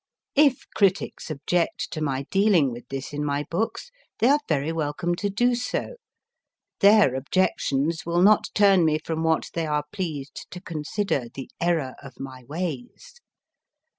If 0.33 0.65
critics 0.75 1.29
object 1.29 1.91
to 1.91 2.01
my 2.01 2.05
MARIE 2.05 2.15
CORELLI 2.15 2.23
2I 2.23 2.25
5 2.25 2.29
dealing 2.31 2.71
with 2.71 2.87
this 2.89 3.13
in 3.13 3.23
my 3.23 3.45
books, 3.51 3.91
they 4.17 4.29
are 4.29 4.39
very 4.49 4.71
welcome 4.71 5.13
to 5.13 5.29
do 5.29 5.53
so; 5.53 5.97
their 6.79 7.13
objections 7.13 8.03
will 8.03 8.23
not 8.23 8.47
turn 8.55 8.83
me 8.83 8.97
from 8.97 9.19
\vhat 9.21 9.51
they 9.51 9.67
are 9.67 9.85
pleased 9.93 10.47
to 10.49 10.59
consider 10.59 11.25
the 11.31 11.51
error 11.59 11.93
of 12.01 12.19
my 12.19 12.43
ways. 12.45 13.21